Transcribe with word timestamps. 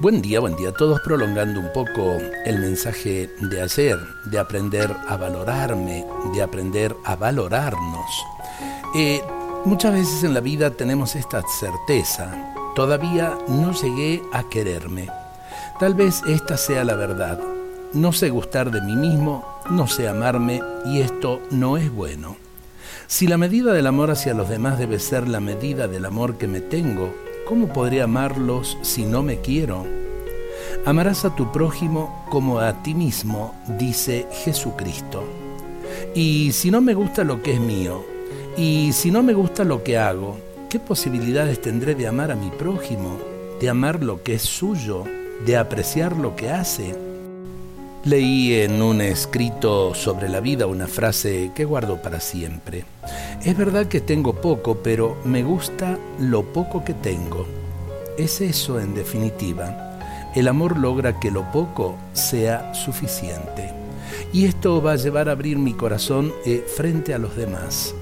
Buen 0.00 0.22
día, 0.22 0.38
buen 0.38 0.54
día 0.54 0.68
a 0.68 0.72
todos, 0.72 1.00
prolongando 1.00 1.58
un 1.58 1.72
poco 1.72 2.18
el 2.44 2.60
mensaje 2.60 3.28
de 3.40 3.60
ayer, 3.60 3.98
de 4.26 4.38
aprender 4.38 4.94
a 5.08 5.16
valorarme, 5.16 6.06
de 6.32 6.40
aprender 6.40 6.94
a 7.04 7.16
valorarnos. 7.16 8.24
Eh, 8.94 9.20
muchas 9.64 9.92
veces 9.92 10.22
en 10.22 10.34
la 10.34 10.40
vida 10.40 10.70
tenemos 10.70 11.16
esta 11.16 11.42
certeza, 11.58 12.32
todavía 12.76 13.36
no 13.48 13.72
llegué 13.72 14.22
a 14.32 14.48
quererme. 14.48 15.08
Tal 15.80 15.94
vez 15.94 16.22
esta 16.28 16.56
sea 16.56 16.84
la 16.84 16.94
verdad. 16.94 17.40
No 17.92 18.12
sé 18.12 18.30
gustar 18.30 18.70
de 18.70 18.80
mí 18.82 18.94
mismo, 18.94 19.44
no 19.68 19.88
sé 19.88 20.06
amarme 20.06 20.62
y 20.86 21.00
esto 21.00 21.42
no 21.50 21.76
es 21.76 21.92
bueno. 21.92 22.36
Si 23.08 23.26
la 23.26 23.36
medida 23.36 23.72
del 23.72 23.88
amor 23.88 24.12
hacia 24.12 24.32
los 24.32 24.48
demás 24.48 24.78
debe 24.78 25.00
ser 25.00 25.26
la 25.26 25.40
medida 25.40 25.88
del 25.88 26.04
amor 26.04 26.38
que 26.38 26.46
me 26.46 26.60
tengo, 26.60 27.12
¿cómo 27.48 27.68
podría 27.68 28.04
amarlos 28.04 28.76
si 28.82 29.06
no 29.06 29.22
me 29.22 29.40
quiero? 29.40 29.86
Amarás 30.84 31.24
a 31.24 31.34
tu 31.34 31.50
prójimo 31.50 32.26
como 32.28 32.60
a 32.60 32.82
ti 32.82 32.92
mismo, 32.92 33.54
dice 33.78 34.26
Jesucristo. 34.44 35.24
Y 36.14 36.52
si 36.52 36.70
no 36.70 36.82
me 36.82 36.92
gusta 36.92 37.24
lo 37.24 37.42
que 37.42 37.54
es 37.54 37.60
mío, 37.60 38.04
y 38.58 38.92
si 38.92 39.10
no 39.10 39.22
me 39.22 39.32
gusta 39.32 39.64
lo 39.64 39.82
que 39.82 39.96
hago, 39.96 40.38
¿qué 40.68 40.78
posibilidades 40.78 41.62
tendré 41.62 41.94
de 41.94 42.06
amar 42.06 42.30
a 42.30 42.36
mi 42.36 42.50
prójimo, 42.50 43.16
de 43.60 43.70
amar 43.70 44.02
lo 44.02 44.22
que 44.22 44.34
es 44.34 44.42
suyo, 44.42 45.04
de 45.46 45.56
apreciar 45.56 46.16
lo 46.16 46.36
que 46.36 46.50
hace? 46.50 46.94
Leí 48.04 48.54
en 48.60 48.82
un 48.82 49.00
escrito 49.00 49.94
sobre 49.94 50.28
la 50.28 50.40
vida 50.40 50.66
una 50.66 50.86
frase 50.86 51.50
que 51.54 51.64
guardo 51.64 52.02
para 52.02 52.20
siempre. 52.20 52.84
Es 53.44 53.56
verdad 53.56 53.86
que 53.86 54.00
tengo 54.00 54.34
poco, 54.34 54.78
pero 54.82 55.16
me 55.24 55.44
gusta 55.44 55.96
lo 56.18 56.42
poco 56.42 56.84
que 56.84 56.92
tengo. 56.92 57.46
Es 58.18 58.40
eso 58.40 58.80
en 58.80 58.94
definitiva. 58.94 60.00
El 60.34 60.48
amor 60.48 60.76
logra 60.76 61.20
que 61.20 61.30
lo 61.30 61.50
poco 61.52 61.96
sea 62.12 62.74
suficiente. 62.74 63.72
Y 64.32 64.44
esto 64.46 64.82
va 64.82 64.92
a 64.92 64.96
llevar 64.96 65.28
a 65.28 65.32
abrir 65.32 65.56
mi 65.56 65.72
corazón 65.72 66.32
eh, 66.44 66.64
frente 66.66 67.14
a 67.14 67.18
los 67.18 67.36
demás. 67.36 67.94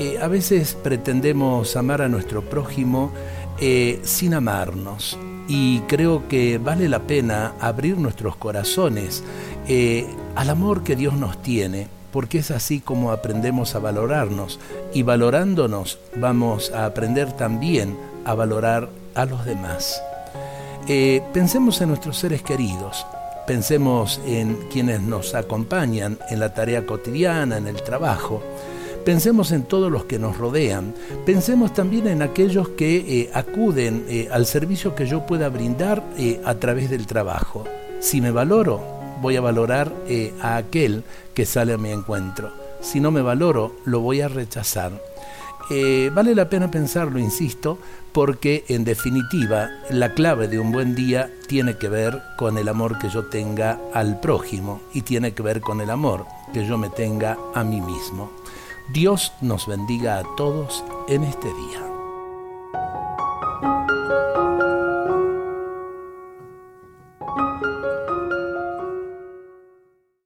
Eh, 0.00 0.18
a 0.20 0.28
veces 0.28 0.74
pretendemos 0.82 1.76
amar 1.76 2.00
a 2.00 2.08
nuestro 2.08 2.42
prójimo 2.42 3.12
eh, 3.60 4.00
sin 4.02 4.32
amarnos, 4.32 5.18
y 5.46 5.80
creo 5.80 6.26
que 6.26 6.56
vale 6.56 6.88
la 6.88 7.00
pena 7.00 7.52
abrir 7.60 7.98
nuestros 7.98 8.36
corazones 8.36 9.22
al 10.36 10.48
amor 10.48 10.82
que 10.82 10.96
Dios 10.96 11.14
nos 11.14 11.42
tiene, 11.42 11.88
porque 12.12 12.38
es 12.38 12.50
así 12.50 12.80
como 12.80 13.12
aprendemos 13.12 13.74
a 13.74 13.78
valorarnos 13.78 14.58
y 14.92 15.02
valorándonos 15.02 15.98
vamos 16.16 16.70
a 16.72 16.86
aprender 16.86 17.32
también 17.32 17.96
a 18.24 18.34
valorar 18.34 18.88
a 19.14 19.24
los 19.24 19.44
demás. 19.44 20.02
Eh, 20.88 21.22
pensemos 21.32 21.80
en 21.80 21.88
nuestros 21.88 22.18
seres 22.18 22.42
queridos, 22.42 23.06
pensemos 23.46 24.20
en 24.26 24.56
quienes 24.70 25.00
nos 25.00 25.34
acompañan 25.34 26.18
en 26.30 26.40
la 26.40 26.54
tarea 26.54 26.86
cotidiana, 26.86 27.58
en 27.58 27.66
el 27.66 27.82
trabajo, 27.82 28.42
Pensemos 29.04 29.50
en 29.52 29.62
todos 29.62 29.90
los 29.90 30.04
que 30.04 30.18
nos 30.18 30.36
rodean. 30.36 30.94
Pensemos 31.24 31.72
también 31.72 32.06
en 32.06 32.20
aquellos 32.20 32.68
que 32.68 32.96
eh, 32.98 33.30
acuden 33.32 34.04
eh, 34.08 34.28
al 34.30 34.44
servicio 34.44 34.94
que 34.94 35.06
yo 35.06 35.24
pueda 35.24 35.48
brindar 35.48 36.04
a 36.44 36.54
través 36.56 36.90
del 36.90 37.06
trabajo. 37.06 37.64
Si 37.98 38.20
me 38.20 38.30
valoro, 38.30 38.99
voy 39.20 39.36
a 39.36 39.40
valorar 39.40 39.92
eh, 40.06 40.34
a 40.40 40.56
aquel 40.56 41.04
que 41.34 41.46
sale 41.46 41.72
a 41.74 41.78
mi 41.78 41.90
encuentro. 41.90 42.52
Si 42.80 43.00
no 43.00 43.10
me 43.10 43.22
valoro, 43.22 43.76
lo 43.84 44.00
voy 44.00 44.20
a 44.20 44.28
rechazar. 44.28 44.92
Eh, 45.70 46.10
vale 46.12 46.34
la 46.34 46.48
pena 46.48 46.70
pensarlo, 46.70 47.18
insisto, 47.18 47.78
porque 48.12 48.64
en 48.68 48.84
definitiva 48.84 49.70
la 49.90 50.14
clave 50.14 50.48
de 50.48 50.58
un 50.58 50.72
buen 50.72 50.96
día 50.96 51.30
tiene 51.46 51.76
que 51.76 51.88
ver 51.88 52.20
con 52.36 52.58
el 52.58 52.68
amor 52.68 52.98
que 52.98 53.08
yo 53.08 53.26
tenga 53.26 53.78
al 53.94 54.18
prójimo 54.18 54.80
y 54.92 55.02
tiene 55.02 55.32
que 55.32 55.42
ver 55.42 55.60
con 55.60 55.80
el 55.80 55.90
amor 55.90 56.26
que 56.52 56.66
yo 56.66 56.76
me 56.76 56.88
tenga 56.88 57.38
a 57.54 57.62
mí 57.62 57.80
mismo. 57.80 58.32
Dios 58.92 59.32
nos 59.40 59.68
bendiga 59.68 60.18
a 60.18 60.24
todos 60.36 60.82
en 61.06 61.22
este 61.22 61.46
día. 61.46 61.90